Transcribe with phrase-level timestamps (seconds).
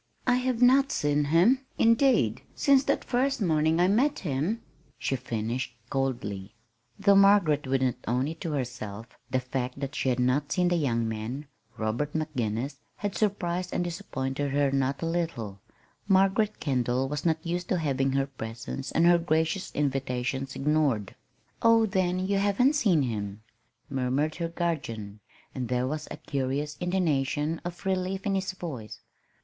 [0.25, 4.63] "I have not seen him, indeed, since that first morning I met him,"
[4.97, 6.55] she finished coldly.
[6.97, 10.69] Though Margaret would not own it to herself, the fact that she had not seen
[10.69, 11.45] the young man,
[11.77, 15.59] Robert McGinnis, had surprised and disappointed her not a little
[16.07, 21.13] Margaret Kendall was not used to having her presence and her gracious invitations ignored.
[21.61, 23.43] "Oh, then you haven't seen him,"
[23.87, 25.19] murmured her guardian;
[25.53, 29.01] and there was a curious intonation of relief in his voice.